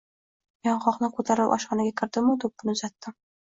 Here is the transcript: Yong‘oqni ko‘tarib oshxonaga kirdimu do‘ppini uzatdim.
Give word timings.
Yong‘oqni 0.67 1.09
ko‘tarib 1.17 1.53
oshxonaga 1.57 1.93
kirdimu 2.01 2.35
do‘ppini 2.47 2.77
uzatdim. 2.81 3.19